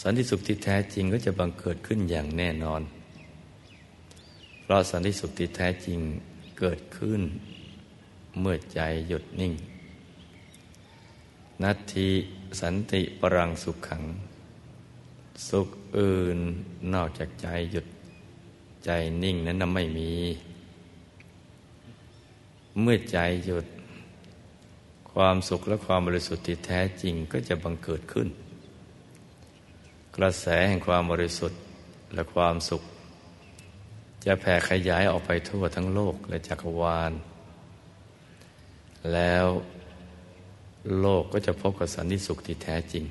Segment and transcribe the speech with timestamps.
[0.00, 2.82] สันติสุขที่แท้จริงก็จะบังเกิดขึ้นอย่างแน่นอน
[4.62, 5.98] เพราะสันติสุขที่แท้จริง
[6.58, 7.20] เกิดขึ้น
[8.40, 9.52] เมื่อใจหยุดนิ่ง
[11.62, 12.08] นัตที
[12.60, 14.02] สันติปรังสุขขัง
[15.48, 15.68] สุข
[15.98, 16.38] อื่น
[16.94, 17.86] นอกจากใจหยุด
[18.84, 18.90] ใจ
[19.22, 20.12] นิ่งนั้นไม่มี
[22.80, 23.66] เมื่อใจหยุด
[25.12, 28.28] ความสุขและความบริสุทธิ์ที่แท้จริงก็จะบังเกิดขึ้น
[30.16, 31.60] กระแสแห่งความบริสุทธิ์
[32.14, 32.82] และความสุข
[34.24, 37.12] จะแผ่ขยายออกไปทั่วทั้งโลกและจักรวาล
[39.12, 39.46] แล้ว
[41.00, 43.04] โลกก็จะพบกับสันติสุขที่แท้จริง